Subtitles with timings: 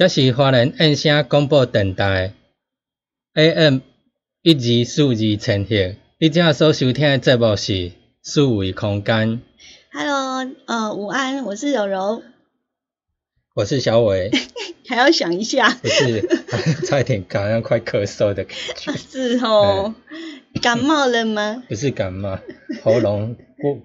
[0.00, 2.32] 这是华人音声广播电台
[3.34, 3.80] AM
[4.40, 5.94] 一二四二千赫。
[6.18, 9.42] 你正所收听的节目是四维空间。
[9.92, 12.22] Hello，呃，午安，我是柔柔，
[13.54, 14.30] 我是小伟，
[14.88, 16.26] 还要想一下，不是，
[16.88, 18.92] 差一点感染快咳嗽的感觉。
[18.96, 19.94] 是哦，
[20.62, 21.62] 感冒了吗？
[21.68, 22.38] 不是感冒，
[22.82, 23.78] 喉咙过，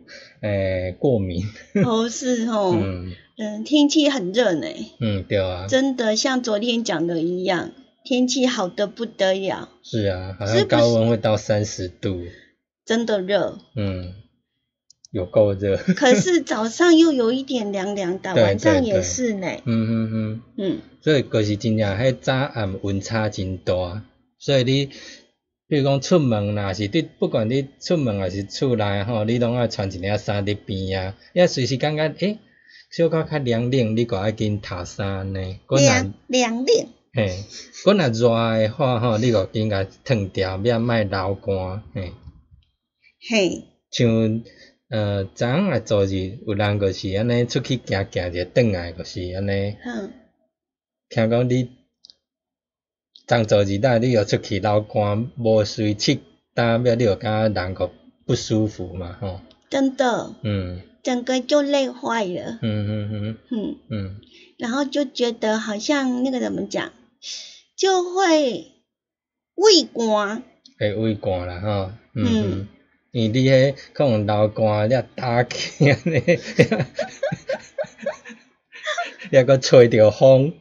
[0.45, 1.43] 诶、过敏。
[1.85, 4.67] 哦，是哦， 嗯嗯，天气很热呢，
[4.99, 7.71] 嗯，对啊，真的像昨天讲的一样，
[8.03, 12.21] 天气好的不得了，是啊，好像高温会到三十度。
[12.85, 13.57] 真的热。
[13.75, 14.13] 嗯，
[15.11, 15.75] 有够热。
[15.97, 19.47] 可是早上又有一点凉凉的，晚上也是呢。
[19.65, 20.41] 嗯嗯嗯。
[20.57, 24.03] 嗯，所以就是真正迄早暗温差真大，
[24.37, 24.89] 所以你
[25.67, 32.37] 比如讲出门若是你不管你出门还是厝内吼，你拢爱穿一领衫伫边啊，也随时感觉诶，
[32.91, 35.39] 小可较凉冷，你个爱紧脱衫呢。
[35.69, 37.43] 凉凉凉，嘿，
[37.83, 42.13] 果若热诶话吼，你个紧甲脱掉，免莫流汗嘿。
[43.27, 44.43] 嘿，像
[44.87, 49.75] 呃，昨昏也昨日有人就是安尼出去行行者，转来就是安尼。
[49.83, 50.11] 哼，
[51.09, 51.71] 听讲你
[53.27, 56.19] 昨昨日呾你又出去流汗，无水拭
[56.53, 57.89] 干，了你又感觉人个
[58.25, 59.41] 不舒服嘛吼。
[59.69, 60.81] 真的，嗯。
[61.01, 62.57] 整个就累坏了。
[62.63, 64.21] 嗯嗯嗯嗯，嗯，
[64.57, 66.93] 然后就觉得好像那个怎么讲，
[67.75, 68.71] 就会
[69.53, 70.41] 畏寒。
[70.79, 71.91] 会畏寒啦吼。
[72.15, 72.67] 嗯
[73.11, 76.23] 因为你迄可能流汗，你打起安尼，
[79.29, 80.53] 你还阁吹着风，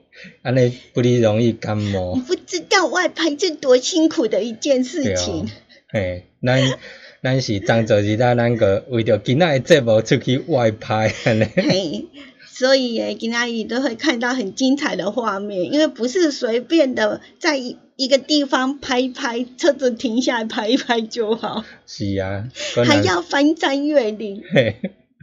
[0.43, 2.21] 安尼不哩容易感冒你。
[2.23, 5.49] 不知道外拍是多辛苦的一件事对情哦。，
[5.91, 6.79] 嘿，咱
[7.23, 11.45] 咱是昨昨日呾，咱个为着今仔的节目出去外拍安尼。
[11.45, 12.07] 嘿，
[12.47, 22.49] 所以诶，今仔日都会看到很精彩的画面，因为不是随便的在一一个地方拍一拍，车子停下来拍一拍就好，是啊，
[22.87, 24.77] 还要翻山越岭、嘿，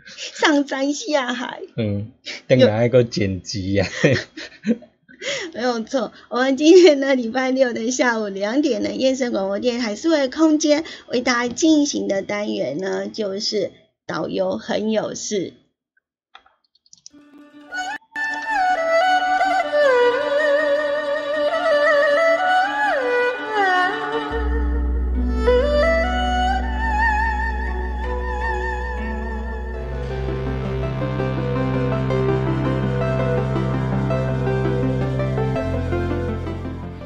[0.08, 2.12] 上山下海，嗯，
[2.48, 3.88] 等下还个剪辑啊，
[5.54, 6.12] 没有错。
[6.30, 13.72] 我们今天呢，礼拜六的下午两点呢，燕声广播电台数位空间为大家进行的单元呢，就是
[14.08, 15.54] 导游很有事。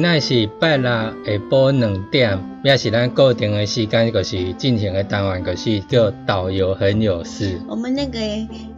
[0.00, 1.12] 今仔是拜六下
[1.50, 7.60] 晡两点，也是咱固定的时间，就是进行的单元，就是叫导游很有事。
[7.68, 8.18] 我们那个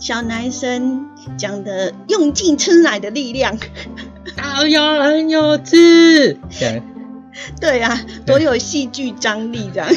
[0.00, 1.06] 小男生
[1.38, 3.56] 讲的用尽吃奶的力量，
[4.36, 6.38] 导游很有事。
[7.60, 9.88] 对啊，多有戏剧张力，这样，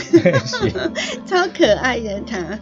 [1.26, 2.60] 超可爱的他。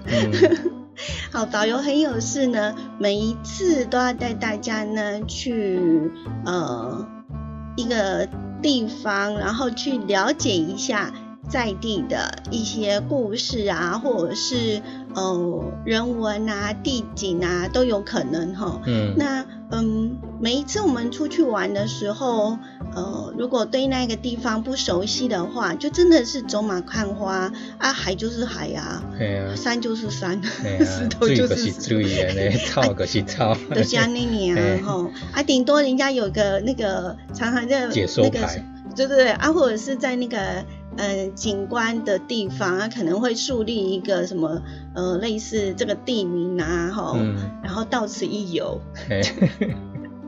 [1.33, 6.09] 好，导游很有事呢，每一次都要带大家呢去
[6.45, 7.05] 呃
[7.75, 8.29] 一个
[8.63, 11.13] 地方，然后去了解一下
[11.47, 14.81] 在地的一些故事啊，或者是
[15.13, 18.81] 呃人文啊、地景啊都有可能哈。
[18.85, 19.45] 嗯，那。
[19.75, 22.59] 嗯，每一次我们出去玩的时候，
[22.95, 29.01] 呃，如果对那个地方不熟悉的话，就真的是走马看花啊，海就是海呀，
[29.55, 37.87] 山就是山，石头就是水啊，草就是草，都像那年啊，吼啊，顶多人家有个那个常常在那
[38.31, 38.47] 个，
[38.95, 40.63] 对对对啊，或者是在那个。
[40.95, 44.61] 呃，景观的地方，它可能会树立一个什么
[44.93, 47.17] 呃，类似这个地名啊，哈，
[47.63, 48.79] 然后到此一游，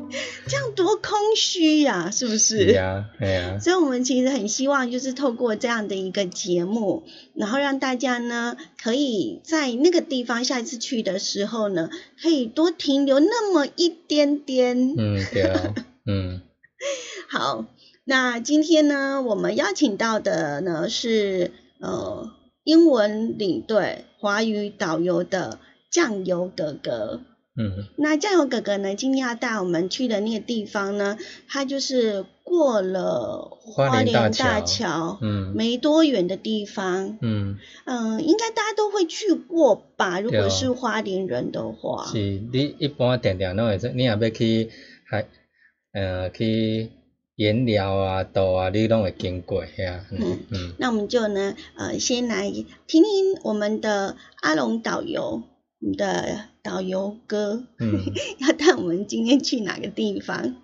[0.48, 2.66] 这样多空虚呀，是不是？
[2.66, 3.58] 对呀，对呀。
[3.62, 7.04] 所以，我们其实很希望，就是透过这样的一个节目，
[7.34, 11.90] 然后让大家呢，可以在那个地方下一次去的时候呢，
[12.22, 14.96] 可以多停留那么一点点。
[14.98, 15.74] 嗯，对啊，
[16.06, 16.42] 嗯，
[17.30, 17.66] 好。
[18.08, 22.30] 那今天呢，我们邀请到的呢是呃
[22.64, 25.58] 英文领队、华语导游的
[25.90, 27.22] 酱油哥哥。
[27.58, 31.18] 嗯，那酱油哥哥呢，今天要带我们去的那个地方呢，
[31.48, 37.18] 他就是过了花莲大桥，嗯，没多远的地方。
[37.22, 40.20] 嗯嗯，应该大家都会去过吧？
[40.20, 42.18] 如果是花莲人的话，是
[42.52, 44.70] 你一般定定拢会说，你也要去
[45.10, 45.26] 还
[45.94, 46.92] 呃去。
[47.38, 50.06] 颜料啊、豆啊，你拢会经过呀。
[50.10, 50.74] 嗯嗯。
[50.80, 55.44] 那我们就呢，呃，先来听听我们的阿龙导游，
[55.98, 58.02] 的导游哥，嗯，
[58.42, 60.56] 要带我们今天去哪个地方？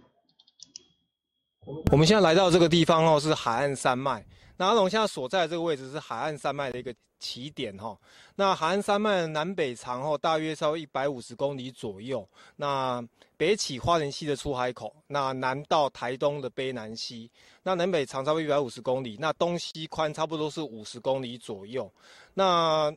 [1.91, 4.25] 我们现在来到这个地方哦，是海岸山脉。
[4.57, 7.95] 那阿龙现在所在的这个位置是海岸山脉的一个起点哈。
[8.35, 12.27] 那海岸山脉南北长哦，大约稍微一百五十公里左右。
[12.55, 13.03] 那
[13.37, 17.29] 北起花莲溪的出海口，那南到台东的卑南溪，
[17.61, 21.91] 那南北长差不多一百五十公里，那东西宽差不多是五十公里左右。
[22.33, 22.91] 那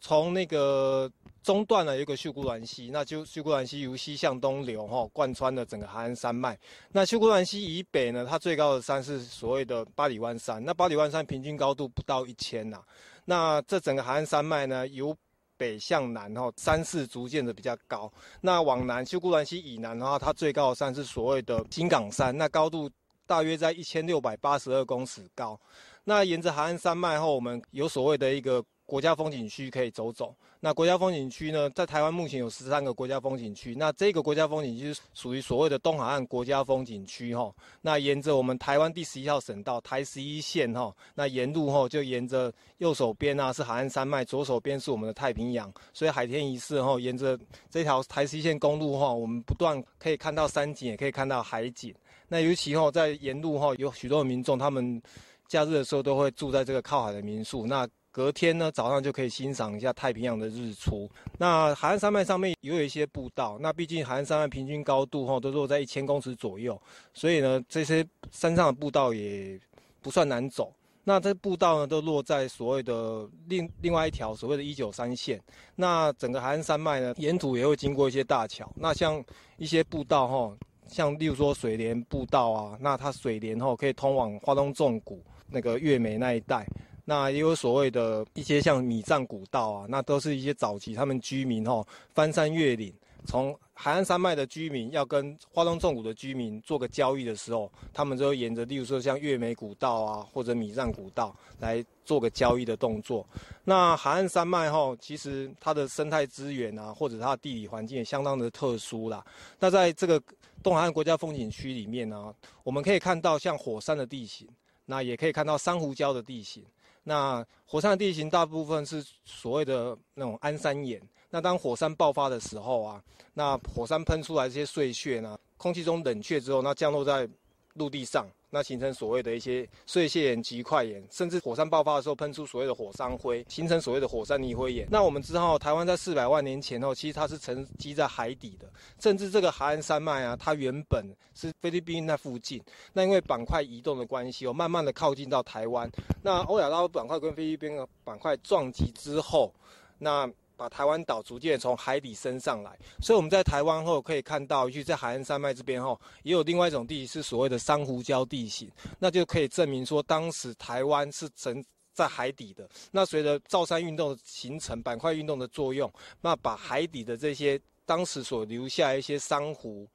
[0.00, 1.10] 从那个
[1.46, 6.58] 中断了，一个秀姑峦溪，那就秀姑峦溪由西向东流，哈，贯穿了整个海岸山脉。
[6.90, 12.82] 那秀姑峦溪以北呢，它最高的山是所谓的八里湾山，那八里湾山平均高度不到一千呐。
[13.26, 15.16] 那这整个海岸山脉呢，由
[15.56, 18.12] 北向南，哈，山势逐渐的比较高。
[18.40, 22.90] 那往南，秀姑峦溪以南的话，它最高的山是所谓的金港山，那高度
[23.24, 25.56] 大约在一千六百八十二公尺高。
[26.02, 28.64] 那沿着海岸山脉后，我们有所谓的一个。
[28.86, 30.34] 国家风景区可以走走。
[30.60, 33.74] 那国家风景区呢，在台湾目前有十三个国家风景区。
[33.74, 37.52] 那这个国家风景区属于所谓的东海岸国家风景区哈。
[37.82, 45.72] 那沿着我们台湾第十一号省道台十一线哈，那沿路哈就沿着右手边啊是海岸山脉，左手边是我们的太平洋。
[45.92, 47.38] 所以海天一色哈，沿着
[47.68, 51.94] 这条台十一线公路哈，我们不断可以看到山景，也可以看到海景。
[52.28, 55.00] 那尤其哈在沿路哈，有许多民众，他们
[55.48, 57.66] 假日的时候都会住在这个靠海的民宿。
[57.66, 61.06] 那隔天呢，早上就可以欣赏一下太平洋的日出。
[61.36, 66.80] 那海岸山脉上面也有一些步道，那毕竟海岸山脉平均高度哈都落在一千公尺左右，
[67.12, 69.60] 所以呢，这些山上的步道也
[70.00, 70.72] 不算难走。
[71.04, 75.38] 那这步道呢，都落在所谓的另另外一条所谓的“一九三线”。
[75.76, 78.66] 那整个海岸山脉呢，沿途也会经过一些大桥。
[78.76, 79.22] 那像
[79.58, 80.56] 一些步道哈，
[80.88, 86.66] 像例如说水莲步道啊，那它水莲后可以通往花东纵谷那个月眉那一带。
[87.08, 92.92] 那也有所谓的一些像米藏古道啊，那都是一些早期他们居民吼翻山越岭，
[93.24, 103.24] 从海岸山脉的居民要跟花东纵谷的居民做个交易的时候，他们就沿着，例如说像月眉古道啊，或者米藏古道来做个交易的动作。
[103.62, 109.24] 那海岸山脉吼，其实它的生态资源啊，或者它的地理环境也相当的特殊啦。
[109.60, 110.20] 那在这个
[110.60, 112.34] 东海岸国家风景区里面呢，
[112.64, 114.48] 我们可以看到像火山的地形，
[114.86, 116.64] 那也可以看到珊瑚礁的地形。
[117.08, 121.00] 那火山的地形大部分是所谓的那种安山岩。
[121.30, 123.00] 那当火山爆发的时候啊，
[123.32, 127.28] 那火山喷出来这些碎屑呢，空气中冷却之后，那降落在
[127.74, 128.26] 陆地上。
[128.56, 134.88] 那形成所谓的一些碎屑岩、极块岩，甚至火山爆发的时候喷出所谓的火山灰，形成所谓的火山泥灰岩。
[134.90, 138.66] 那我们知道，台湾在四百万年前后，其实它是沉积在海底的，
[138.98, 142.58] 甚至这个海岸山脉啊，它原本是菲律宾那附近，
[142.94, 145.90] 那因为板块移动的关系，哦，慢慢的靠近到台湾。
[146.22, 149.52] 那欧亚大陆板块跟菲律宾的板块撞击之后，
[149.98, 162.68] 那把台湾岛逐渐从海底升上来，所以我们在台湾后可以看到，就在海岸山脉这边后，也有另外一种地形是所谓的珊瑚礁地形，那就可以证明说当时台湾是沉在海底的。
[162.90, 169.86] 那随着造山运动的形成，板块运动的作用，那把海底的这些当时所留下一些珊瑚。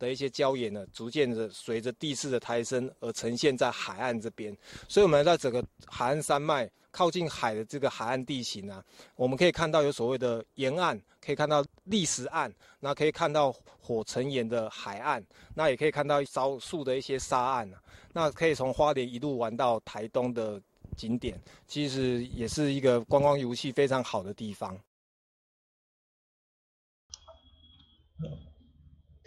[0.00, 4.56] 的一些礁岩呢，逐渐的随着地势的抬升而呈现在海岸这边，
[4.88, 8.82] 所以我们在整个海岸山脉靠近海的这个海岸地形啊，
[9.14, 15.22] 我们可以看到有所谓的沿岸，可以看到砾石岸，那可以看到火成岩的海岸，
[15.54, 17.80] 那也可以看到少数的一些沙岸啊，
[18.14, 20.60] 那可以从花莲一路玩到台东的
[20.96, 24.80] 景点，其实也是一个观光游戏非常好的地方。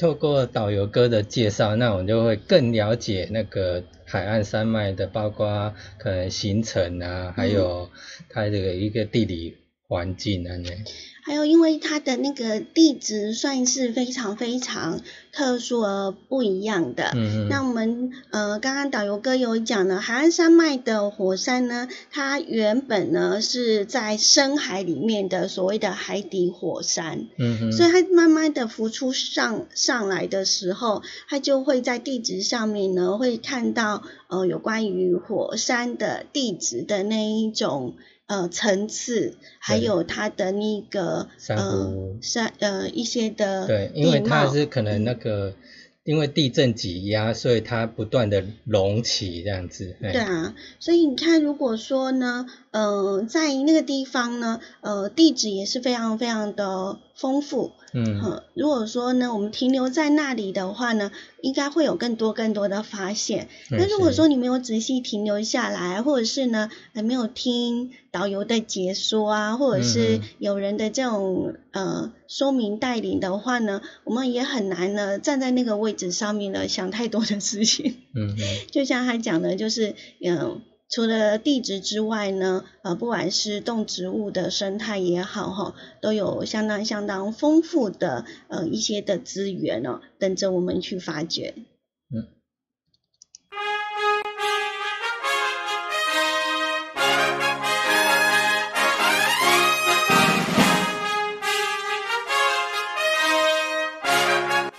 [0.03, 7.89] 透过导游哥的介绍，那我们就会更了解那个海岸山脉的，包括可能行程啊，还有
[8.27, 9.55] 它这个一个地理
[9.87, 10.51] 环境啊。
[11.25, 14.99] 还有，因为它的那个地质算是非常非常
[15.31, 17.11] 特殊而不一样的。
[17.15, 17.47] 嗯嗯。
[17.49, 27.27] 那我们呃，刚刚导游哥有讲呢，海岸山脉的火山呢，它原本呢是在深海里面的所谓的海底火山。
[27.37, 27.71] 嗯嗯。
[27.71, 37.95] 所以它慢慢的浮出上上来的时候，它就会在地质上面呢，会看到呃有关于火山的地质的那一种。
[38.25, 45.53] 呃，层次还有它的那个呃山呃一些的对，因为它是可能那个
[46.05, 49.95] 因为地震挤压，所以它不断的隆起这样子。
[50.01, 57.71] 对啊，所以你看，如果说呢，呃，在那个地方呢，呃，地质也是非常非常的丰富。
[57.93, 61.11] 嗯，如果说呢，我们停留在那里的话呢，
[61.41, 63.47] 应该会有更多更多的发现。
[63.69, 77.97] 那如果说你没有仔细停留下来，或者是呢，还没有听导游的解说啊，或者是有人的这种呃说明带领的话呢，我们也很难呢站在那个位置上面呢想太多的事情。
[78.15, 78.35] 嗯，
[78.71, 80.63] 就像他讲的，就是嗯。
[80.93, 91.55] 除了地质之外呢，呃，不管是动植物的生态也好，哈，都有相当相当丰富的呃一些的资源哦，等着我们去发掘。
[92.13, 92.29] 嗯。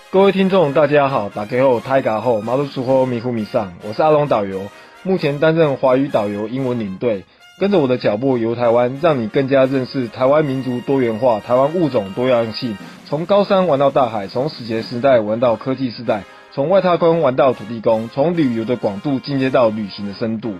[0.09, 4.65] 各位听众，大家好，打给后泰嘎后马路出后米呼米上，我是阿龙导游。
[5.07, 7.25] 目前担任华语导游、英文领队，
[7.59, 12.75] 跟着我的脚步游台湾，让你更加认识台湾民族多元化、台湾物种多样性。
[13.05, 20.55] 从高山玩到大海，从史前时代玩到科技时代，从外太空玩到土地公，从旅游的广度进阶到旅行的深度。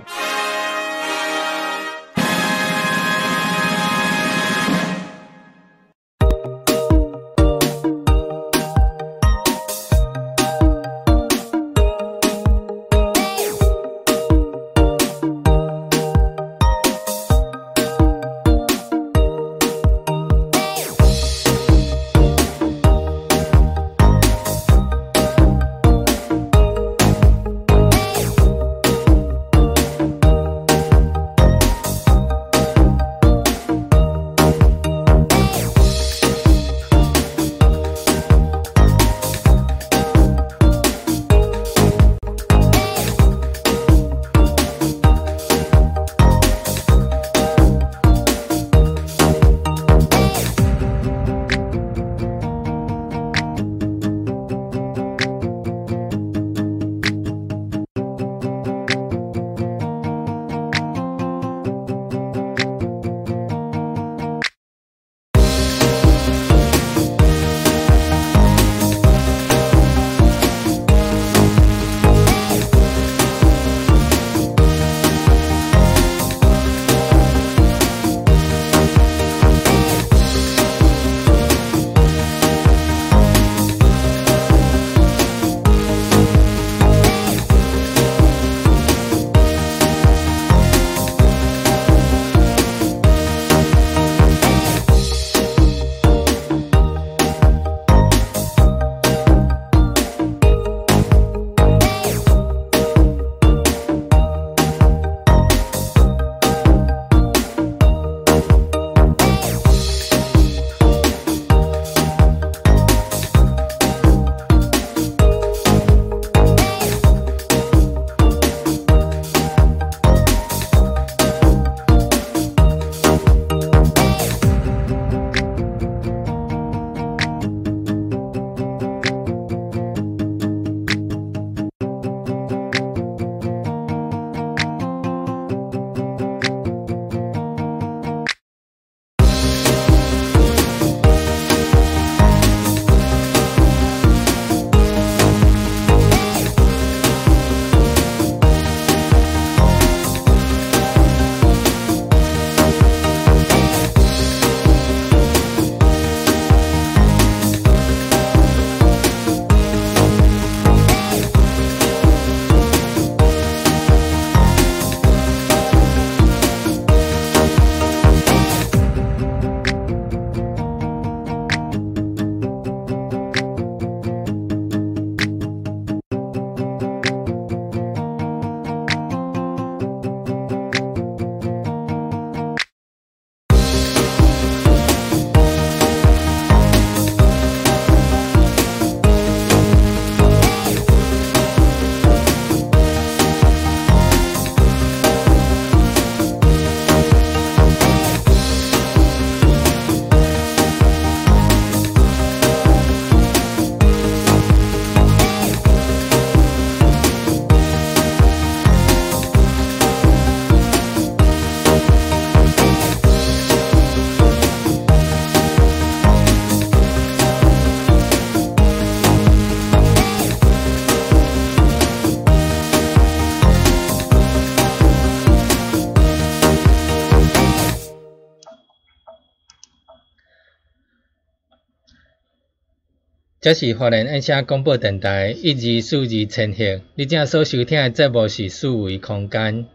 [233.46, 239.68] 这是华人音响广播电台一二数二千赫，你正所收听的节目是数维空间。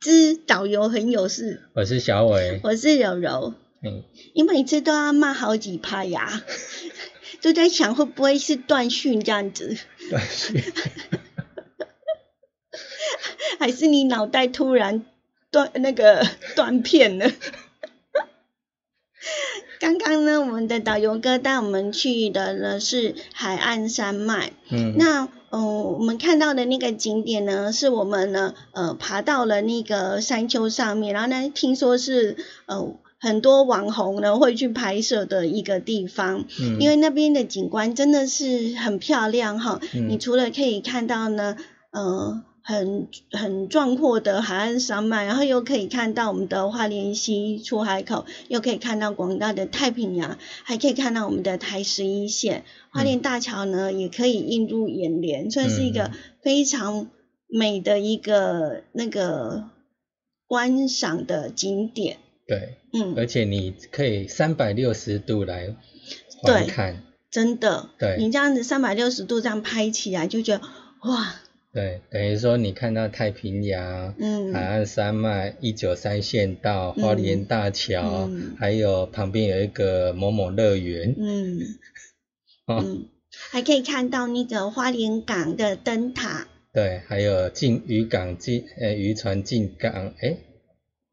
[0.00, 2.60] 之导游很有事，我是小伟。
[2.62, 3.54] 我是柔柔。
[3.82, 4.04] 嗯，
[4.36, 6.44] 你每次都要骂好几拍呀，
[7.42, 9.76] 都在想会不会是断讯这样子，
[10.08, 10.62] 断讯。
[13.58, 15.04] 还是你脑袋突然
[15.50, 17.32] 断那个断片了？
[19.82, 24.52] 刚刚呢，我们的导游哥带我们去的呢是海岸山脉。
[24.70, 39.80] 嗯，那嗯、我们看到的那个景点呢，是我们呢呃爬到了那个山丘上面，然后呢听说是呃很多网红呢会去拍摄的一个地方，嗯因为那边的景观真的是很漂亮哈。
[39.94, 41.56] 嗯你除了可以看到呢，
[41.90, 42.44] 呃。
[42.62, 52.64] 很很壮阔的海岸山脉，然后又可以看到我们的花莲溪出海口，又可以看到广大的太平洋，还可以看到我们的台十一线。
[52.90, 57.08] 花莲大桥呢，也可以映入眼帘，算是一个嗯非常
[57.48, 59.64] 美的一个那个
[60.46, 62.18] 观赏的景点。
[62.46, 65.74] 对，嗯，而且你可以三百六十度来
[66.42, 67.02] 观看。
[67.30, 70.64] 真的，对你这样子三百六十度这样拍起来，就觉得
[71.08, 71.34] 哇，
[71.72, 74.52] 对，等于说你看到太平洋、嗯。
[74.52, 78.54] 海岸山脉、一九三线道、花莲大桥，嗯。
[78.58, 81.14] 还有旁边有一个某某乐园。
[81.16, 81.60] 嗯。
[82.68, 83.06] 哦，嗯，
[83.50, 86.46] 还可以看到那个花莲港的灯塔。
[86.74, 90.36] 对，还有进渔港进呃渔船进港，诶，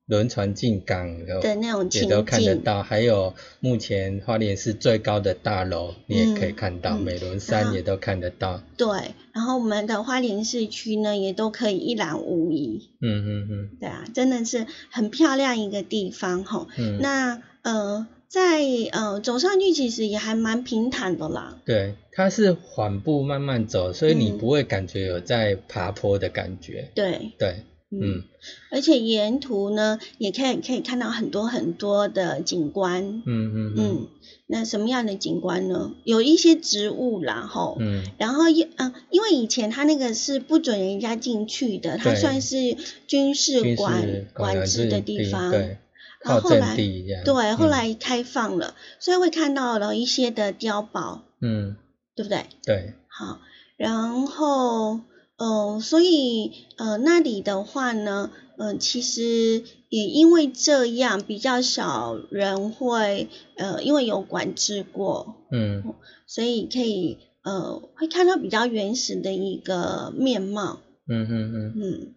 [0.09, 2.81] 轮船进港的的那种情也都看得到。
[2.81, 8.61] 还有目前花莲市最高的大楼，你也可以看到，嗯美仑山也都看得到。
[8.75, 8.87] 对，
[9.33, 12.89] 然后我们的花莲市区呢，也都可以一览无遗。
[12.99, 16.67] 嗯嗯嗯对啊，真的是很漂亮一个地方哈。
[16.77, 21.59] 嗯，那呃，在呃走上去其实也还蛮平坦的啦。
[21.65, 26.89] 对，它是缓步慢慢走，所以你嗯不会感觉有在爬坡的感觉。
[26.95, 28.23] 对，对，嗯
[28.71, 33.23] 而且沿途呢，也可以可以看到很多很多的景观。
[33.25, 34.07] 嗯嗯嗯嗯，
[34.45, 35.93] 那什么样的景观呢？
[36.03, 37.77] 有一些植物啦，吼。
[37.79, 45.49] 嗯，然后又嗯、因为以前它那个是不准人家进去的，它算是军事军管事管制的地方。
[45.51, 45.77] 对，
[46.23, 46.75] 然后后来。
[46.75, 51.75] 对，后嗯来开放了，所以会看到了一些的碉堡，嗯，
[52.15, 52.45] 对不对？
[52.63, 53.39] 对，好，
[53.77, 54.99] 然后
[55.39, 65.95] 呃，所以呃那里的话呢，呃，其实也因为这样，比较少人会呃，因为有管制过，嗯
[66.27, 70.79] 所以可以呃会看到比较原始的一个面貌。
[71.07, 72.13] 嗯嗯嗯嗯，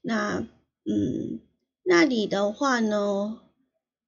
[0.00, 0.38] 那
[0.86, 1.40] 嗯
[1.82, 3.40] 那里的话呢，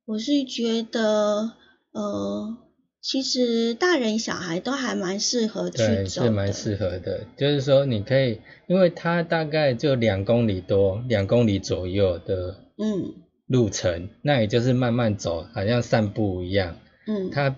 [0.07, 1.53] 我是觉得
[1.93, 2.57] 呃，
[3.05, 6.53] 其实大人小孩都还蛮适合去对，走是蛮的。
[6.55, 7.27] 适合的。
[7.37, 13.13] 就是说，你可以，因为它大概就两公里多，两公里左右的嗯
[13.47, 16.79] 路程，那也就是慢慢走，好像散步一样。
[17.07, 17.55] 嗯，它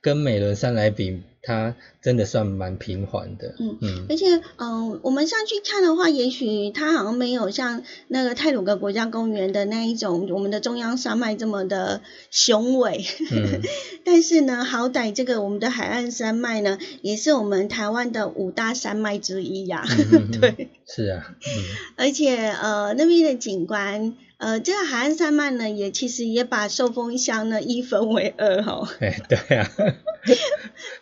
[0.00, 3.54] 跟美仑山来比，它真的算蛮平缓的。
[3.58, 13.04] 嗯嗯而且，嗯、我们上去看的话，也许它好像没有像那个泰鲁格国家公园的那一种，我们的中央山脉这么的雄伟。
[13.32, 13.60] 嗯
[14.04, 19.84] 但是呢，好歹这个我们的海岸山脉呢，也是我们台湾的五大山脉之一呀、
[20.40, 21.64] 对，是啊，嗯
[21.96, 29.68] 而且呃，那边的景观，呃，这个海岸山脉呢，也其实也把寿丰乡呢一分为二哈、哎，对啊，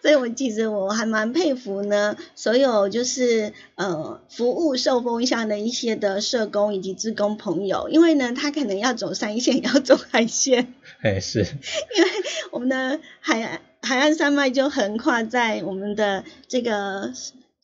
[0.00, 10.72] 所以我其实我还蛮佩服呢，所有就是呃服务受风乡的一些的社工以及职工朋友，因为呢，他可能要走山线，也要走海线，
[11.04, 12.10] 哎是，因为
[12.52, 17.12] 我们的海岸海岸山脉就横跨在我们的这个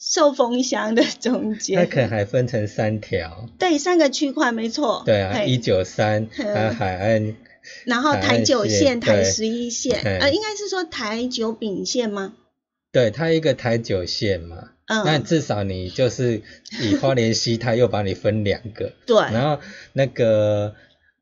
[0.04, 3.48] 受风箱的中它间，可能还分成三条。
[3.56, 6.54] 对，三个区块没错，对啊，一九三，嗯。
[6.54, 7.36] 还有海岸，
[7.84, 10.18] 然后台九线线、台十一线，嘿。
[10.18, 12.34] 呃，应该是说台九丙线吗？
[12.90, 14.70] 对，它一个台九线嘛。
[14.86, 15.04] 嗯。
[15.04, 16.42] 那嗯，至少你就是
[16.80, 19.62] 以花莲溪，它又把你分两个，对，然后
[19.92, 20.74] 那个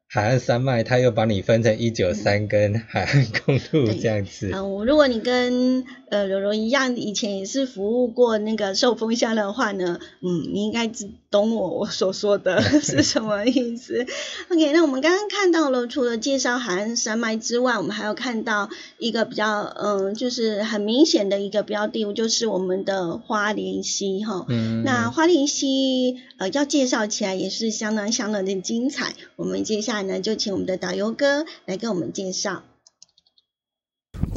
[0.07, 3.99] 海岸山脉，它又把你分成一九三跟海岸公路对。
[3.99, 4.51] 这样子。
[4.55, 14.05] 嗯，如果你跟呃柔柔一样，以前也是服务过那个受风箱的话呢，嗯，你应该知懂我我所说的 是什么意思。
[14.51, 18.69] OK，那我们刚刚看到了，除了介绍海岸山脉之外，我们还有看到
[18.99, 24.45] 一个比较嗯，就是很明显的一个标的，就是我们的花莲溪哈。
[24.49, 29.15] 嗯，那花莲溪呃要介绍起来也是相当相当的精彩。
[29.37, 32.65] 我们接下来呢就请我们的导游哥来跟我们介绍。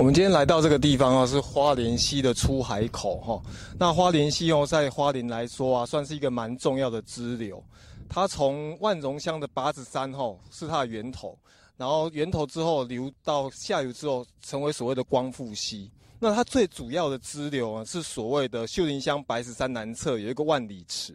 [0.03, 3.41] 我们今天来到这个地方啊，是花莲溪的出海口哈。
[3.79, 7.63] 那花莲溪哦，在花莲来说啊，算是一个蛮重要的支流。
[8.09, 11.37] 它从万荣乡的八子山吼是它的源头，
[11.77, 15.89] 然后源头之后流到下游之后，成为所谓的光复溪。
[16.23, 21.13] 那它最主要的支流啊，是所谓的秀林乡白石山南侧有一个万里池，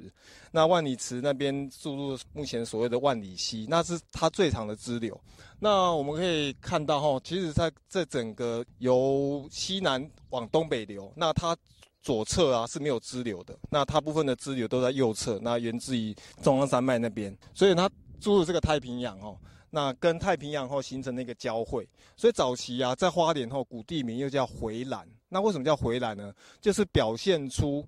[0.53, 5.19] 那万里池那边注入目前所谓的万里溪，那是它最长的支流。
[5.61, 11.57] 那我们可以看到哈，其实在这整个由西南往东北流，那它
[12.03, 17.89] 左侧啊是没有支流的，那它部分的支流都在右侧，那源自于中央山脉那边，所以它
[18.21, 19.39] 注入这个太平洋哦。
[19.71, 25.07] 那跟太平洋后形成那个交汇，所以早期啊，在花莲后古地名又叫回澜。
[25.29, 26.33] 那为什么叫回澜呢？
[26.61, 27.87] 就是表现出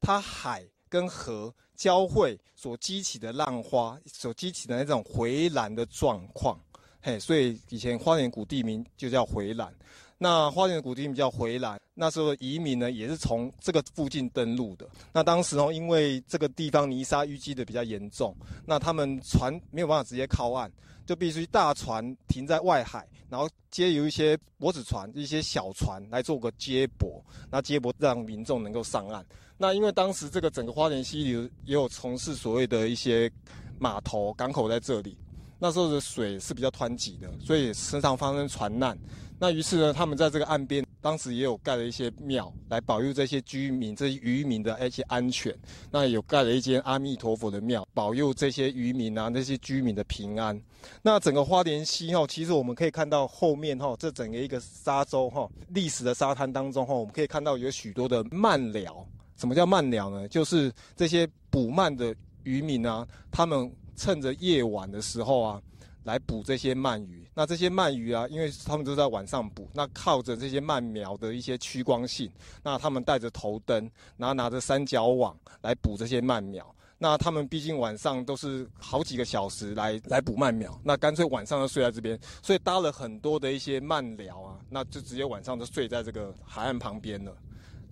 [0.00, 6.60] 它海跟河交汇所激起的浪花，所激起的那种回澜的状况。
[7.00, 9.74] 嘿，所以以前花莲古地名就叫回澜。
[10.18, 14.86] 那花莲的古地名叫回澜，那时候的移民呢也是从这个附近登陆的。
[15.12, 20.70] 那当时哦，因为这个地方泥沙淤积的比较严重，那他们船没有办法直接靠岸。
[21.04, 29.24] 就必须大船停在外海，然后接由一些驳子船、一些小船来做个接驳，那接驳让民众能够上岸。
[29.58, 33.30] 那因为当时这个整个花莲溪流也有从事所谓的一些
[33.78, 35.16] 码头、港口在这里，
[35.58, 38.98] 那时候的水是比较湍急的，所以时常发生船难。
[39.42, 40.86] 那于是呢，他们在这个岸边。
[41.00, 45.52] 当时也有盖了一些庙来保佑这些居民、这些渔民的一些安全。
[45.90, 50.62] 那有盖了一间阿弥陀佛的庙，保佑这些渔民啊、那些居民的平安。
[51.02, 59.04] 那整个花莲溪哈，其实我们可以看到后面哈，这整个一个沙洲哈，历史的沙滩当中哈，我们可以看到有许多的鳗寮。
[59.36, 60.28] 什么叫鳗寮呢？
[60.28, 65.60] 就是这些捕鳗的渔民啊，他们趁着夜晚的时候啊。
[66.04, 72.30] 来捕这些鳗鱼，那这些鳗鱼啊，因为他们都在晚上捕，那靠着这些鳗苗的一些趋光性，
[72.62, 76.74] 那他们带着头灯，然后拿着三角网来捕这些鳗苗。
[76.98, 87.36] 那他们毕竟晚上都是好几个小时来来捕鳗苗，那干脆晚上就睡在这边，所以搭了很多的一些鳗寮啊，那就直接晚上就睡在这个海岸旁边了。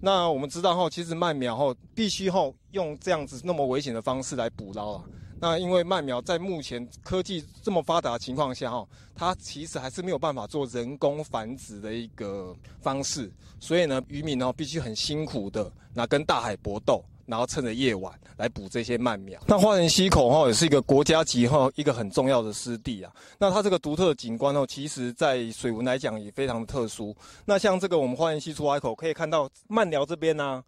[0.00, 5.04] 那我们知道哈，其实鳗苗哈必须哈用这样子那么危险的方式来捕捞啊。
[5.40, 19.40] 那因为鳗苗在目前科技这么发达的情况下，哈，它其实还是没有办法做人工繁殖的一个方式，所以呢，渔民呢必须很辛苦的那跟大海搏斗，然后趁着夜晚来捕这些鳗苗。
[19.46, 23.10] 那花莲溪口哈也是一个国家级哈一个很重要的湿地啊。
[23.38, 27.16] 那它这个独特的景观哦，其实在水文来讲也非常的特殊。
[27.46, 30.62] 那像这个我们花莲溪出海口可以看到鳗寮这边呢，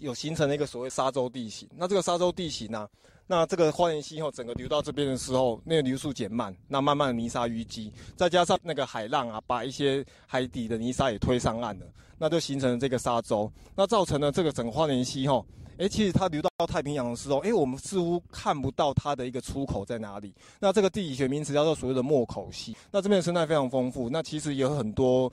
[0.00, 1.68] 有形成了一个所谓沙洲地形。
[1.76, 2.88] 那这个沙洲地形呢？
[3.26, 11.86] 那这个花莲溪后整个流到这边的时候，那个流速减慢，那慢慢的泥沙淤积，再加上那个海浪啊，把一些海底的泥沙也推上岸了，
[12.18, 15.44] 那就形成了这个沙洲，那造成了这个整个花莲溪哈，
[15.76, 20.32] 哎，其实它流到太平洋的时候，哎，我们似乎看不到它的一个出口在哪里。
[20.60, 25.32] 那这个地理学名词叫做所谓的莫口溪，那这边的生态非常丰富，那其实有很多。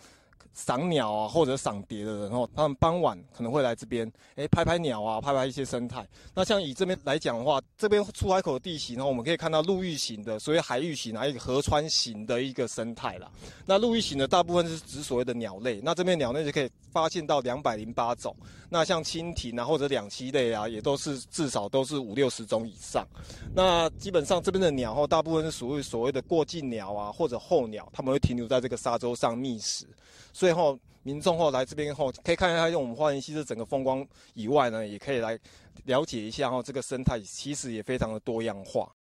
[0.54, 6.08] 赏鸟啊，或者赏蝶的人哦，他们傍晚可能会来这边，哎，拍拍鸟啊，拍拍一些生态。
[6.36, 13.30] 那像以这边来讲的话，这边出海口的地形呢，我们可以看到陆域型的，所谓海域型啊，一个河川型的一个生态啦。
[13.66, 18.36] 那陆域型的大部分是指所谓的鸟类，那这边鸟类就可以发现到两百零八种。
[18.74, 23.08] 那像蜻蜓啊，或者两栖类啊，也都是至少都是五六十种以上。
[23.54, 29.86] 那基本上这边的鸟后，大部分是属于所谓的过境鸟啊，或者候鸟，它们会停留在这个沙洲上觅食。
[30.34, 35.40] 所以后，民众后来这边后，可以看一下用我们花莲溪的整个风光以外呢，也可以来
[35.86, 38.92] 了解一下哈，这个生态其实也非常的多样化，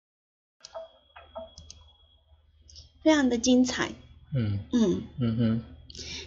[3.03, 3.91] 非常的精彩。
[4.35, 5.65] 嗯嗯嗯哼。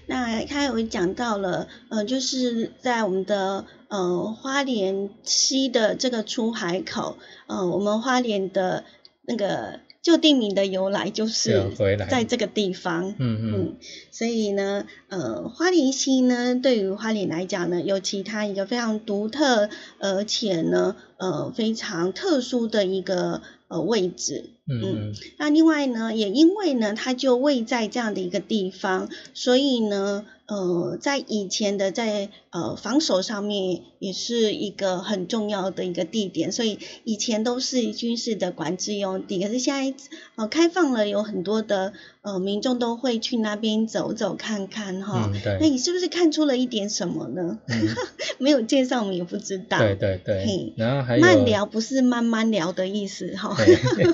[0.07, 8.83] 那他有讲到了，呃，就是在我们的呃花莲溪的这个出海口，呃，我们花莲的
[9.23, 9.79] 那个。
[10.05, 11.71] 旧地名的由来就是
[12.07, 13.75] 在这个地方，嗯嗯，
[14.11, 30.25] 所以呢，呃，花莲溪呢，对于花莲来讲呢，有其他一个非常独特，而且呢，呃，非常特殊的一个呃位置，嗯，那另外呢，也因为呢，它就位在这样的一个地方，所以呢。
[30.47, 39.41] 呃，在以前的在呃防守上面也是一个很重要的一个地点，所以以前都是军事的管制用地。
[39.41, 39.97] 可是现在
[40.35, 45.31] 呃开放了，有很多的呃民众都会去那边走走看看哈。
[45.33, 47.57] 嗯，那你是不是看出了一点什么呢？
[48.37, 49.79] 没有介绍，我们也不知道。
[49.79, 50.73] 对对对。
[50.77, 53.57] 然后还有慢聊不是慢慢聊的意思哈。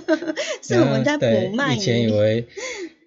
[0.64, 1.78] 是我们在补慢。
[1.78, 2.48] 以前以为。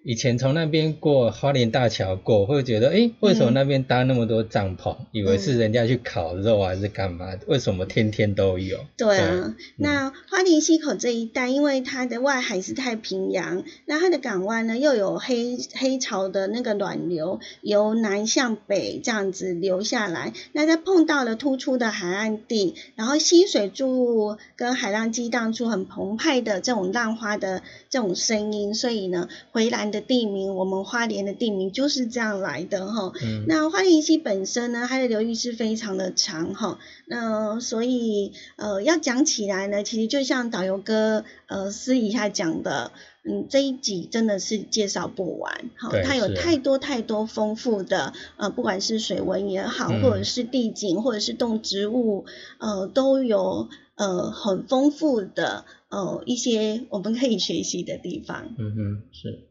[0.07, 4.95] 以前从那边过花莲大桥过，会觉得，哎，为什么那边搭那么多帐篷？
[5.11, 7.33] 以为是人家去烤肉还是干嘛？
[7.47, 8.85] 为什么天天都有？
[8.97, 29.94] 对啊，那花莲溪口这一带，因为它的外海是太平洋，那它的港湾呢又有黑黑潮的那个暖流由南向北这样子流下来，那它碰到了突出的海岸地，然后溪水注入跟海浪激荡出很澎湃的这种浪花的这种声音，所以呢，回蓝。
[29.95, 33.13] 的地名，我们花莲的地名就是这样来的哈。
[33.47, 36.77] 那花莲溪本身呢，它的流域是非常的长哈。
[37.07, 42.91] 那所以呃，要讲起来呢，其实就像导游哥呃私底下讲的，
[43.23, 45.89] 嗯，这一集真的是介绍不完哈。
[46.03, 52.25] 它有太多太多丰富的呃，不管是水文也好，或者是地景，或者是动植物，
[52.59, 58.55] 呃，都有呃很丰富的呃一些我们可以学习的地方。
[58.57, 59.47] 嗯哼，是。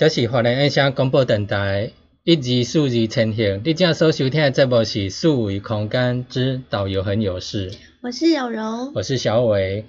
[0.00, 1.92] 这是华人音响广播电台
[2.24, 9.84] 一二四二千赫，你正所收听的节目是数维空间之导游很有事，我是有柔，我是小伟。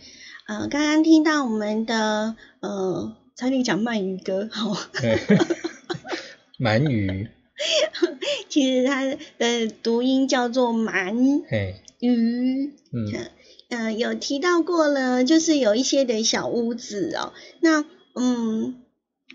[0.50, 4.76] 呃，刚刚听到我们的呃，差点讲鳗鱼歌，好，
[6.60, 7.30] 鳗鱼，
[8.50, 11.42] 其实它的读音叫做鳗鱼，
[12.02, 12.74] 嗯，
[13.70, 17.32] 呃，有提到过了，就是有一些的小屋子哦，
[17.62, 18.76] 那嗯。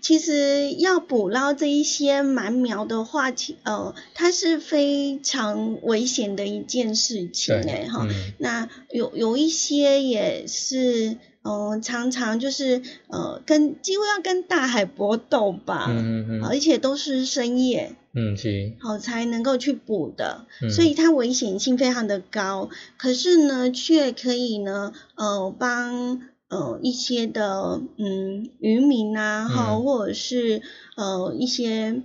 [0.01, 8.07] 其实要捕捞这一些鳗苗的话，其呃，它是非常危险的一件事情哎哈。
[8.37, 26.21] 那有有一些也是，嗯，常常就是呃，跟几乎要跟大海搏斗吧，嗯嗯而且都是深夜，嗯是，好才能够去捕的，所以它危险性非常的高，可是呢，却可以呢，呃，帮。
[26.49, 30.61] 呃，一些的嗯渔民啊，哈，或者是
[30.95, 32.01] 呃一些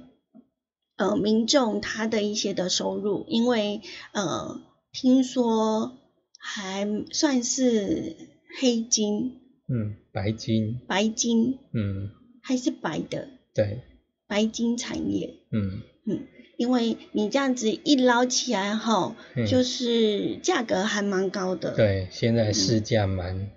[0.97, 3.81] 呃民众他的一些的收入，因为
[4.13, 4.61] 呃
[4.93, 5.93] 听说
[6.39, 8.17] 还算是
[8.59, 12.11] 黑金，嗯，白金，白金，嗯，
[12.43, 13.83] 还是白的，对，
[14.27, 15.83] 白金产业，嗯。
[16.05, 16.27] 嗯，
[16.57, 19.15] 因为你这样子一捞起来哈，
[19.47, 23.53] 就是价格还蛮高的，对，现在市价蛮。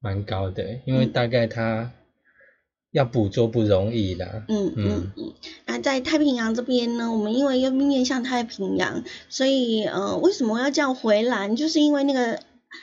[0.00, 1.92] 蛮高的，因为大概它
[2.90, 4.44] 要捕捉不容易啦。
[4.48, 5.34] 嗯嗯嗯。
[5.66, 11.54] 那在太平洋这边呢，我们因为要面向太平洋，所以呃，为什么要叫回蓝？
[11.54, 12.40] 就是因为那个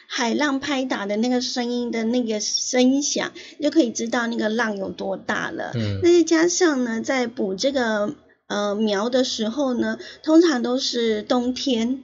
[0.08, 5.72] 海浪拍打的那个声音的那个声响，就可以知道那个浪有多大了。
[5.76, 6.00] 嗯。
[6.04, 8.14] 那再加上呢，在捕这个
[8.48, 12.04] 呃苗的时候呢，通常都是冬天。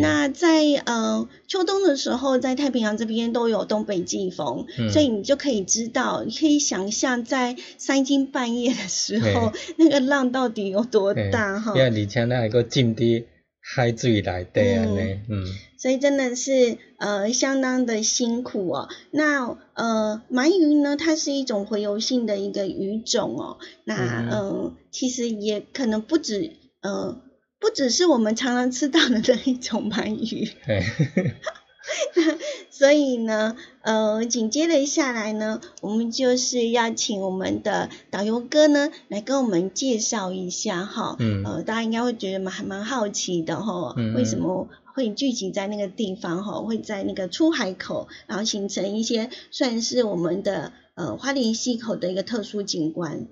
[0.00, 11.74] 那在呃秋冬的时候，在太平洋这边都有东北季风，所以你就可以知道，可以想象在三更半夜的时候， 那个浪到底有多大哈。
[11.76, 13.24] 而且那还个浸伫
[13.60, 15.46] 海水内底安尼，嗯，
[15.78, 18.88] 所以真的是呃相当的辛苦哦。
[19.12, 23.58] 那呃鳗鱼呢，它是一种洄游性的一个鱼种哦。
[23.84, 26.50] 那嗯，其实也可能不止
[26.80, 27.22] 呃。
[27.62, 30.50] 不只是我们常常吃到的这一种鳗鱼，
[32.70, 53.28] 所以呢，呃，紧接着下来呢，我们就是要请我们的导游哥呢来跟我们介绍一下哈，呃，大家应该会觉得蛮还蛮好奇的哈，为什么会聚集在那个地方哈，会在那个出海口，然后形成一些算是我们的呃花莲溪口的一个特殊景观。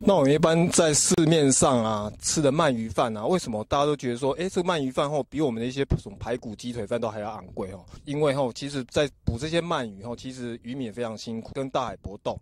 [0.00, 7.84] 那我们一般在市面上啊吃的鳗鱼饭啊，为什么大家都觉得说，哎，这个鳗鱼饭后比我们的一些什么排骨、鸡腿饭都还要昂贵哦？
[8.04, 12.38] 因为吼，其实，在捕这些鳗鱼后，其实渔民也非常辛苦，跟大海搏斗。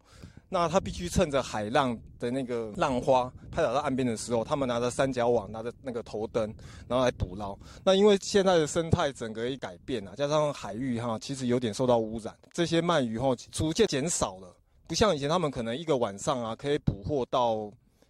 [0.51, 6.55] 那他必须趁着海浪的那个浪花拍打到岸边的时候，他们拿着三角网，拿着那个头灯，
[6.87, 7.59] 然后来捕捞。
[7.83, 14.55] 那因为现在的生态整个一改变啊，加上海域哈，其实有点受到污染，这些鳗鱼后逐渐减少了。
[14.87, 17.68] 不像以前，他们可能一个晚上啊，可以捕获到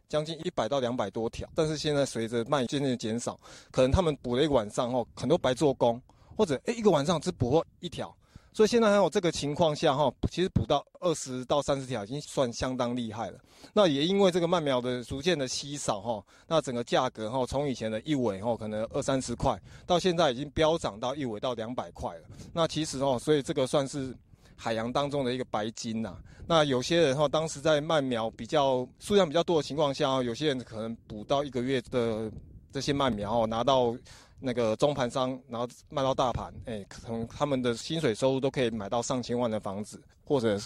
[0.08, 1.48] 将近一百到两百多条。
[1.54, 6.00] 但是现在随着鳗鱼渐渐减少，可能他们捕了一个晚上后，很多白做工，
[6.36, 8.14] 或者诶一个晚上只捕获一条。
[8.52, 13.38] 所以现在还有这个情况下哈，其实捕到二十到三十条已经算相当厉害了。
[13.72, 22.22] 那也因为这个鳗苗的逐渐的稀少哈，那整个价格哈，从以前的一尾哈可能二三十块，到现在已经飙涨到一尾到两百块了。
[22.52, 24.14] 那其实哦，所以这个算是。
[24.56, 32.30] 海洋当中的一个白金呐，那有些人哈，当时在鳗苗比较数量比较多的情况下哦，有些人可能捕到一个月的
[32.72, 33.94] 这些鳗苗哦，拿到
[34.40, 40.58] 那个中盘商，然后卖到大盘，哎，可能他们的薪水收入都可以买到上千万的房子，或者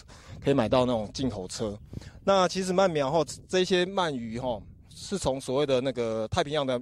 [0.42, 1.78] 可以买到那种进口车。
[2.24, 4.60] 那其实鳗苗哈，这些鳗鱼哈，
[4.94, 6.80] 是从所谓的那个太平洋的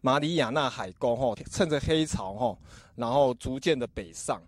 [0.00, 2.58] 马里亚纳海沟哈，趁着黑潮哈，
[2.94, 4.40] 然后逐渐的北上。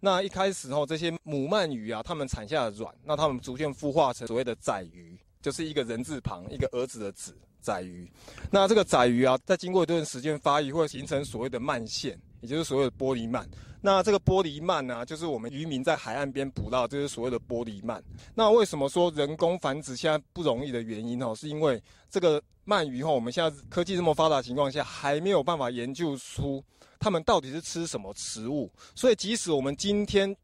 [0.00, 8.08] 那一开始后，这些母鳗鱼啊，它们产下的卵，那它们逐渐孵化成所谓的仔鱼，就是一个人字旁，一个儿子的子，仔鱼。
[8.50, 13.44] 那这个仔鱼啊，在经过一段时间发育，会形成所谓的鳗线，也就是所谓的玻璃鳗。
[13.80, 18.00] 那这个玻璃鳗呢，就是我们渔民在海岸边捕到，就是所谓的玻璃鳗。
[18.34, 26.62] 那为什么说人工繁殖现在不容易的原因哦，是因为这个鳗鱼哈，我们现在科技这么发达情况下，还没有办法研究出。
[26.98, 28.70] 他们到底是吃什么食物？
[28.94, 30.36] 所以，即使我们今天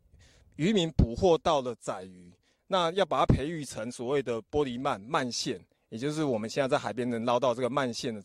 [0.56, 2.32] 渔民捕获到了仔鱼，
[2.66, 8.22] 那要把它培育成所谓的玻璃鳗鳗线，也就是我们现在在海边能捞到这个鳗线的，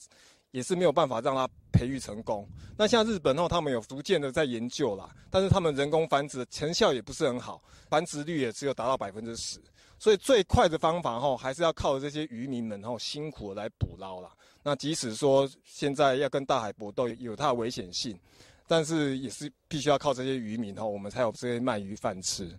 [0.52, 2.48] 也是没有办法让它培育成功。
[2.78, 9.60] 那像日本哦，他们有逐渐的在研究啦，但是他们人工繁殖成效也不是很好，繁殖率也只有达到百分之十。
[10.00, 14.32] 所以最快的方法吼，还是要靠这些渔民们吼辛苦来捕捞啦。
[14.64, 18.18] 那即使说现在要跟大海搏斗，有它的危险性，
[18.66, 22.58] 但是也是必须要靠这些渔民吼，我们才有这些鳗鱼饭吃。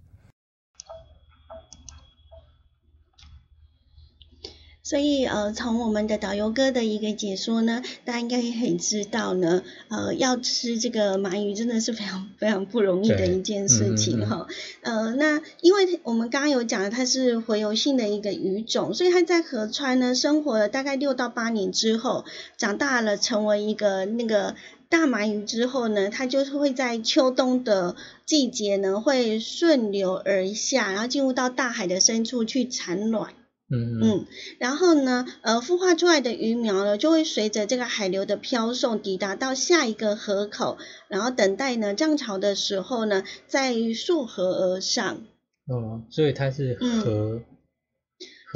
[4.82, 14.46] 所以呃，从我们的导游哥的一个解说呢，大家应该也很知道呢，呃，要吃这个鳗鱼真的是非常非常不容易的一件事情哈。
[14.80, 22.24] 呃，那因为我们刚刚有讲它是洄游性的一个鱼种，所以它在河川呢生活了大概六到八年之后，
[22.56, 24.54] 长大了成为一个那个
[24.88, 33.34] 大鳗鱼之后呢，它就是会在秋冬的季节呢会顺流而下，然后进入到大海的深处去产卵。
[33.72, 34.26] 嗯嗯，
[34.58, 45.22] 然后呢，呃，孵化出来的鱼苗呢，就会随着这个海流的飘送，抵达到下一个河口，然后等待呢涨潮的时候呢，再溯河而上。
[45.68, 47.42] 哦，所以它是河，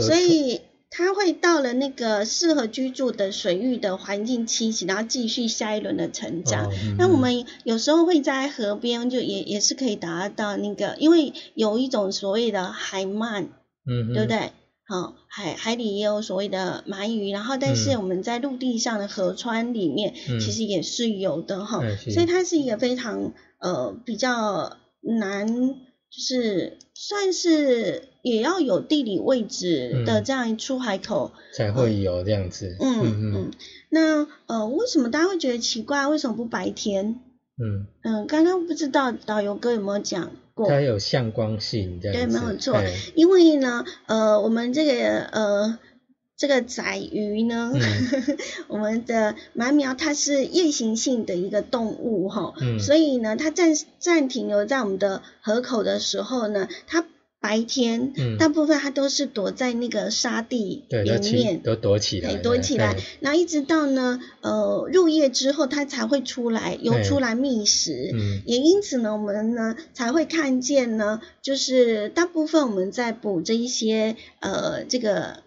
[0.05, 6.73] 所以它会到了那个适合居住的水域的环境栖息，然后继续下一轮的成长。
[6.99, 13.47] 那我们有时候会在河边，就也也是可以达到那个，因为有一种所谓的海鳗，
[13.87, 14.51] 嗯，对不对？
[14.87, 21.81] 好，海海里也有所谓的鳗鱼，然后但是我们在陆地上的河川里面，其实也是有的哈，
[22.13, 32.77] 所以它是一个非常呃比较难，就是算是也要有地理位置的这样一出海口才会有这样子。
[32.79, 33.51] 嗯嗯，
[33.89, 36.07] 那呃为什么大家会觉得奇怪？
[36.09, 37.21] 为什么不白天？
[37.57, 40.31] 嗯嗯，刚刚不知道导游哥有没有讲。
[40.57, 42.81] 它有向光性，这样对，没有错。
[43.15, 45.79] 因为呢，呃，我们这个呃
[46.37, 47.73] 这个仔鱼呢，
[48.69, 57.05] 我们的鳗苗它是夜行性的一个动物哈，所以呢，它暂暂停留在我们的河口的时候呢，它。
[57.45, 62.97] 白天，嗯大部分它都是躲在那个沙地里面，都躲起来，躲起来。
[63.21, 68.15] 然后一直到呢，呃，入夜之后，它才会出来，游出来觅食。
[68.47, 75.44] 也因此呢，我们呢才会看见呢，就是大部分我们在捕这一些呃这个。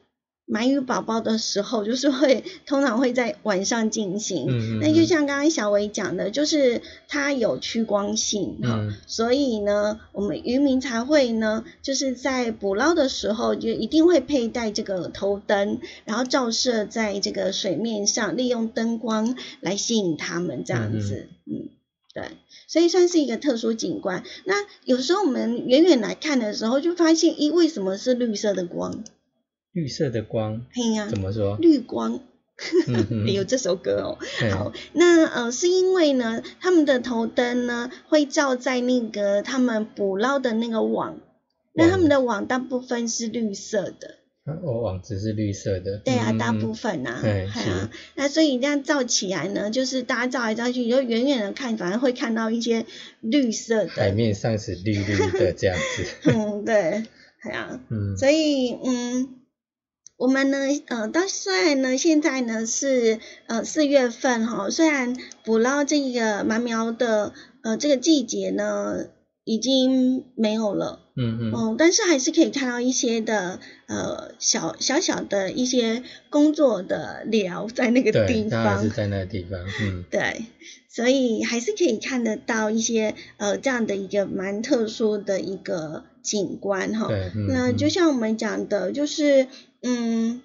[0.47, 4.45] 鳗鱼宝宝的时候， 就是会通常会在晚上进行。
[4.49, 21.27] 嗯那就像刚刚小伟讲的，就是它有趋光性哈，所以呢，我们渔民才会呢，就是在捕捞的时候就一定会佩戴这个头灯，然后照射在这个水面上，利用灯光来吸引它们这样子。
[21.45, 21.69] 嗯，
[22.13, 22.23] 对，
[22.67, 24.23] 所以算是一个特殊景观。
[24.45, 29.03] 那有时候我们远远来看的时候，就发现，咦，为什么是绿色的光？
[29.77, 30.65] 绿色的光，
[31.07, 31.55] 怎么说？
[31.61, 32.19] 绿光，
[33.31, 34.17] 有这首歌哦。
[34.51, 41.19] 好，那呃，是因为呢，他们的头灯呢会照在那个他们捕捞的那个网，
[41.75, 44.15] 那他们的网大部分是绿色的。
[44.63, 45.99] 我网子是绿色的。
[45.99, 47.19] 对啊，大部分呐。
[47.21, 47.91] 对啊。
[48.15, 52.87] 那所以这样照起来呢，就是大家照来照去，你就远远的看，反而会看到一些
[53.21, 53.89] 绿色的。
[53.91, 56.05] 海面上是绿绿的这样子。
[56.33, 57.03] 嗯，对，
[57.43, 57.79] 对啊。
[57.91, 58.17] 嗯。
[58.17, 59.35] 所以，嗯。
[60.17, 60.57] 我们呢，
[60.87, 65.15] 呃，到虽然呢，现在呢是呃四月份哈，虽然
[65.45, 69.05] 捕捞这个鳗苗的呃这个季节呢
[69.43, 76.01] 已经没有了，嗯嗯，哦，但是还是可以看到一些的呃小小小的一些
[76.31, 80.45] 工作的寮在那个地方，是在那个地方，嗯，对，
[80.89, 87.07] 所以还是可以看得到一些呃这样的一个蛮特殊的一个景观哈，
[87.47, 89.45] 那就像我们讲的，就是。
[89.81, 90.41] 嗯，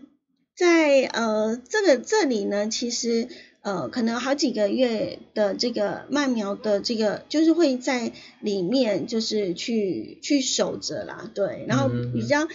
[0.55, 3.29] 在呃这个这里呢，其实
[3.63, 12.49] 呃可能好几个月的这个麦苗的这个，就是会在里面就是去去守着啦，对，然后比较。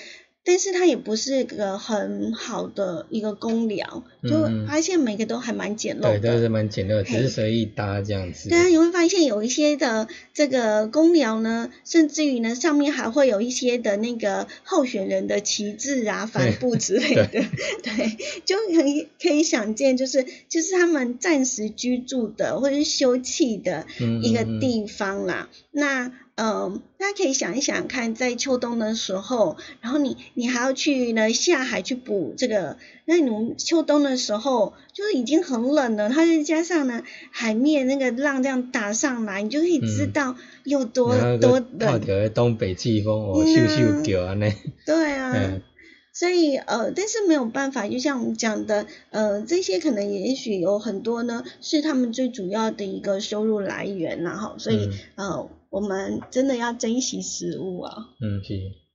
[0.48, 8.48] 但是它也不是个很好的一个公寮，就发现每个都还蛮简陋的，对，都是蛮简陋，只是随意搭这样子。
[8.48, 17.28] 对啊，你会发现有一些的这个公寮呢，甚至于呢上面还会有一些的那个候选人的旗帜啊、 帆布之类的，
[17.84, 23.86] 对，就很可以想见，就是就是他们暂时居住的或者是休憩的
[24.24, 25.50] 一个地方啦。
[25.72, 44.54] 那嗯大家可以想一想看在秋冬的时候然后你你还要去呢下海去捕这个那你们秋冬的时候就是已经很冷了它再加上呢海面那个浪这样打上来你就可以知道有多多的东北季风哦咻咻叫安那
[44.86, 45.60] 对啊。
[46.14, 58.16] 所以呃但是没有办法就像我们讲的呃这些可能也许有很多呢是他们最主要的一个收入来源然后所以呃我们真的要珍惜食物啊。
[58.22, 58.87] 嗯谢谢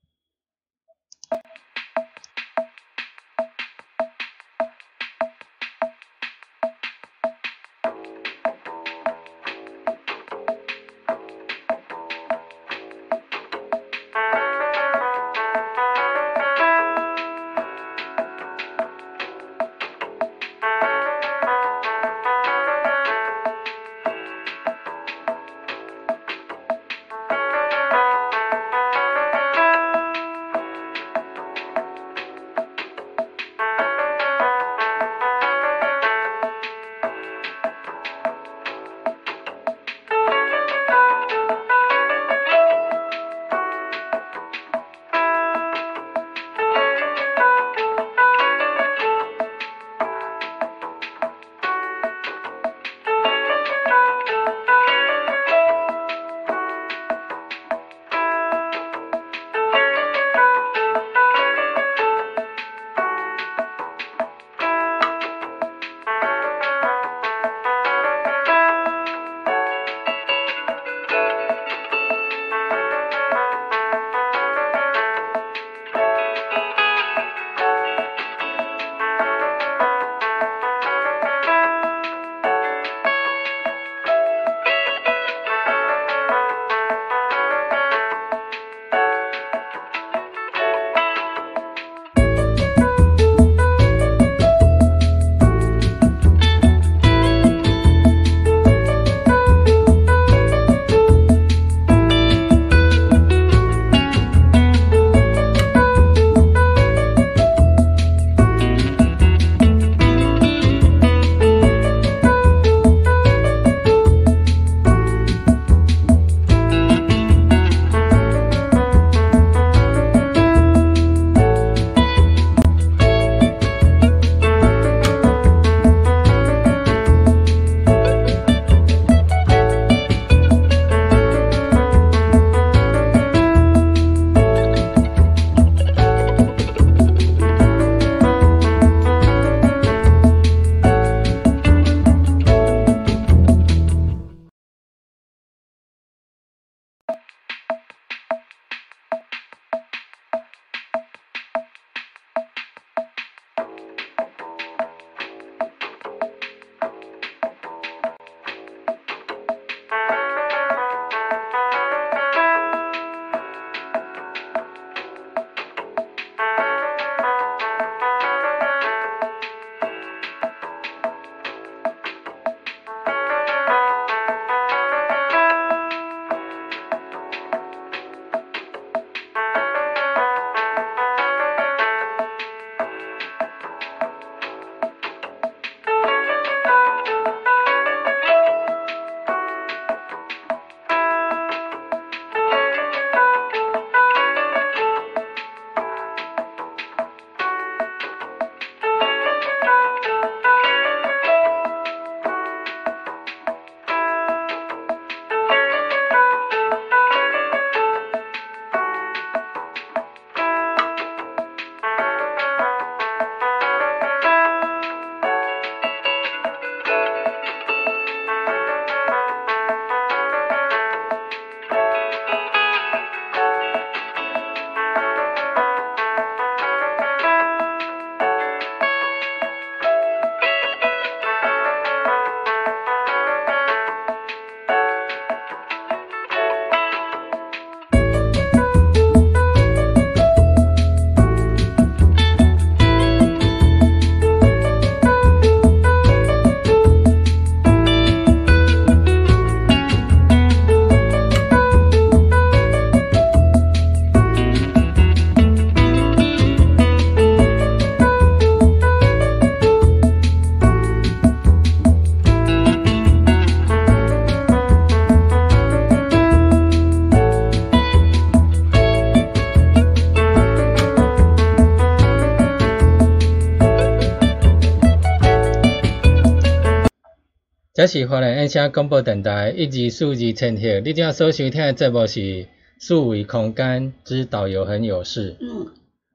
[277.82, 280.78] 这是华人音响广播电台一级数字千赫。
[280.84, 282.20] 你正所收听的节目是
[282.78, 285.32] 《数维空间之导游很有事》。
[285.40, 285.66] 嗯，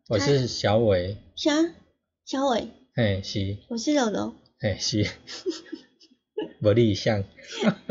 [0.08, 1.18] 我是小伟。
[1.36, 1.52] 啥？
[2.24, 2.70] 小伟？
[2.96, 3.58] 嘿，是。
[3.68, 4.34] 我是柔柔。
[4.62, 5.08] 嘿，是。
[6.62, 7.26] 不理想。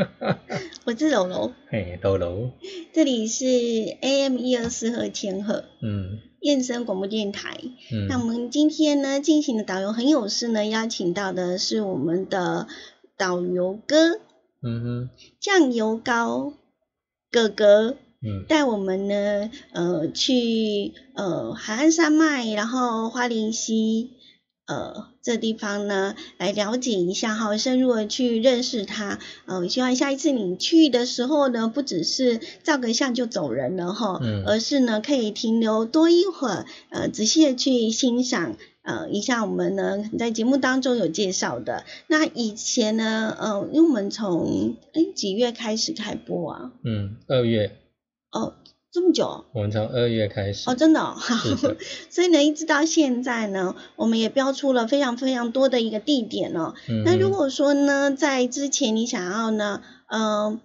[0.85, 1.53] 我是柔柔。
[1.69, 2.49] 嘿，柔柔。
[2.93, 5.65] 这里是 AM 一二四和千鹤。
[5.83, 6.17] 嗯。
[6.39, 7.55] 燕声广播电台。
[7.93, 8.07] 嗯。
[8.07, 12.67] 那我们今天呢进行的导游很有事呢，邀请到的是我们的
[13.17, 14.19] 导游哥
[14.61, 15.09] 嗯哼，
[15.39, 16.53] 酱油膏。
[17.31, 17.97] 哥哥。
[18.21, 18.45] 嗯。
[18.47, 24.11] 带我们呢，呃，去呃海岸山脉，然后花莲溪，
[24.67, 29.19] 呃这地方呢，来了解一下哈，深入的去认识它。
[29.45, 38.57] 呃，我希望下一次你去的时候呢，不只是照个相就走人了哈，嗯而是呢可以停留多一会儿，呃，仔细的去欣赏。
[38.83, 46.71] 呃，一下我们呢在节目当中有介绍的，那以前呢，呃，因为我们从哎几月开始开播啊？
[46.85, 47.75] 嗯，二月，
[48.31, 48.53] 哦，
[48.97, 49.45] 这么久？
[49.53, 51.15] 我们从二月开始，哦，真的、
[52.09, 56.73] 所以呢，一直到现在呢，我们也标出了非常非常多的一个地点哦。
[56.89, 60.59] 嗯，那如果说呢，在之前你想要呢，呃，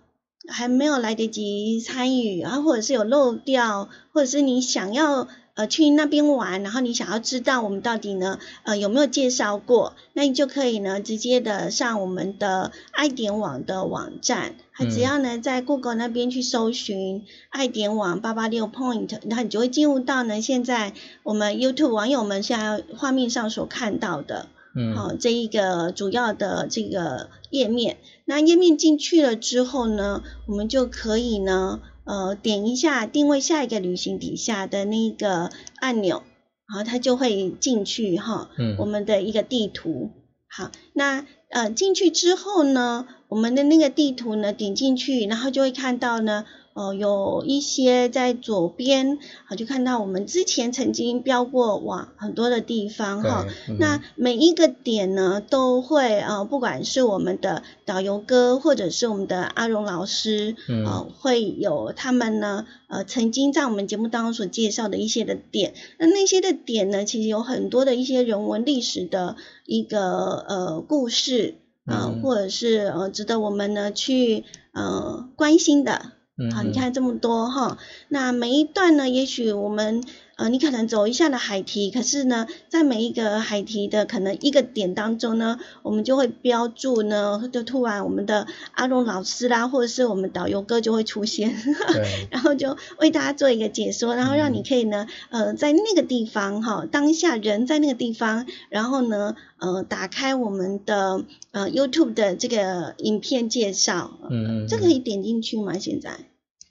[0.48, 24.48] 还没有来得及参与啊，或者是有漏掉，或者是你想要呃去那边玩，然后你想要知道我们到底呢呃有没有介绍过，那你就可以呢直接的上我们的爱点网的网站，它只嗯要呢在 Google 那边去搜寻爱点网八八六 Point，然后你就会进入到呢现在我们 YouTube 网友们现在画面上所看到的。
[24.74, 27.98] 嗯，好、这一个主要的这个页面。
[28.24, 36.22] 那页面进去了之后呢，我们就可以呢，呃，点一下定位下一个旅行底下的那个按钮，
[36.68, 40.10] 然后它就会进去哈，嗯我们的一个地图。
[40.48, 46.44] 好，那呃进去之后呢，我们的那个地图呢点进去，然后就会看到呢，
[46.74, 53.46] 呃有一些在左边，好就看到我们之前曾经标过哇很多的地方哈。
[53.68, 65.74] 嗯那每一个点呢，都会呃，不管是我们的导游哥，或者是我们的阿荣老师，嗯呃，会有他们呢，呃，曾经在我们节目当中所介绍的一些的点。
[65.98, 71.56] 那那些的点呢，其实有很多的一些人文历史的一个呃故事，
[71.86, 76.12] 呃，嗯或者是呃值得我们呢去呃关心的。
[76.50, 77.78] 好，你看这么多哈，
[78.08, 80.02] 那每一段呢，也许我们
[80.36, 91.54] 呃，你可能走一下的海堤，可是呢，在每一个海堤的可能一个点当中呢，我们就会标注呢，就突然我们的阿龙老师啦，或者是我们导游哥就会出现，
[91.92, 105.78] 对， 然后就为大家做一个解说，然后让你可以呢，呃，在那个地方哈，当下人在那个地方，然后呢，呃，打开我们的呃 YouTube 的这个影片介绍，嗯嗯，这可以点进去吗？
[105.78, 106.10] 现在？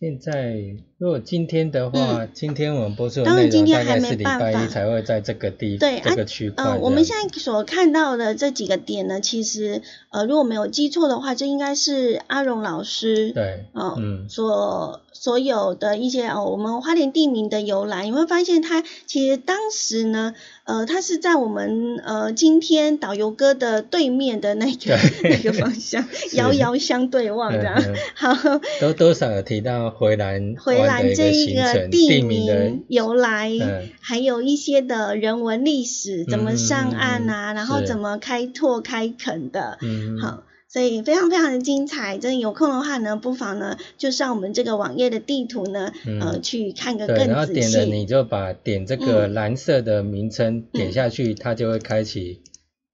[0.02, 4.64] 现在如果今天的话，今天我们播出当然内容大今天还没概是礼拜办法。
[4.64, 9.82] 一才会在这个地对啊这个区块这呃，我们现在所看到的这几个点呢，其实
[10.12, 14.30] 呃，如果没有记错的话，这应该是阿荣老师对，哦、嗯。
[14.30, 20.36] 所所有的一些哦，我们花莲地名的由来，你会发现他其实当时呢，
[20.66, 27.74] 呃，它是在我们呃今天导游哥的对面的那个 那个方向，遥遥相对望这样。
[27.76, 27.98] 嗯嗯。
[28.14, 40.44] 好，都多少有提到回南回湾的一来这一个地地名由来，嗯还有一些的人文历史，怎么嗯上岸啊，嗯然后怎么开拓开垦的，嗯，好。
[40.74, 47.92] 所以非常非常的精彩，真的有空的话呢，不妨呢就上我们这个网页的地图呢，嗯呃，去看个对，然后点了细。
[47.92, 52.40] 你就把点这个嗯蓝色的名称点下去，它就会开启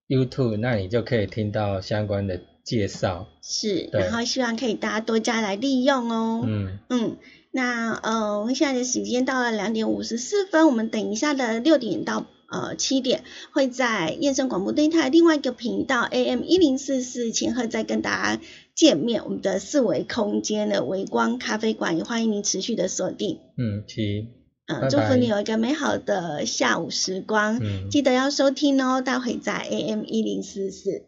[0.08, 3.28] YouTube，那你就可以听到相关的介绍。
[3.43, 6.43] 是，然后希望可以大家多加来利用哦。
[6.48, 7.18] 嗯，嗯，
[7.52, 18.41] 那呃，我们现在的时间到了两点五十四分，我们等一下的六点到呃七点会在燕声广播电台另外一个频道 AM 一零四四千赫再跟大家
[18.76, 19.24] 见面。
[19.24, 23.39] 我们的四维空间的微光咖啡馆，也欢迎您持续的锁定。
[23.58, 24.28] 嗯，七，
[24.68, 27.89] 嗯、拜祝福你有一个美好的下午时光，嗯。
[27.89, 29.02] 记得要收听哦。
[29.02, 31.06] 待会在 AM 一零四四。